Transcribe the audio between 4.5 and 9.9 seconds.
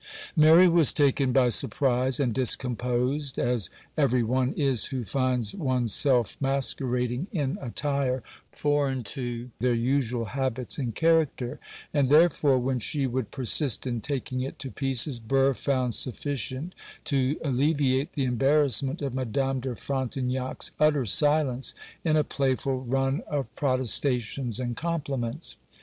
is who finds one's self masquerading in attire foreign to their